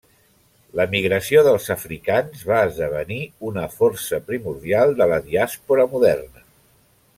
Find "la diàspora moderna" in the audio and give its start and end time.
5.15-6.47